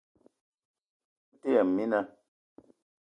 [1.29, 1.99] Mete yëm mina